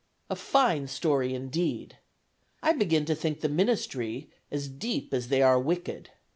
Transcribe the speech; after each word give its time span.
A 0.31 0.35
fine 0.35 0.87
story, 0.87 1.35
indeed! 1.35 1.97
I 2.63 2.73
begin 2.73 3.05
to 3.05 3.13
think 3.13 3.41
the 3.41 3.47
ministry 3.49 4.31
as 4.49 4.67
deep 4.67 5.13
as 5.13 5.27
they 5.27 5.43
are 5.43 5.59
wicked. 5.59 6.09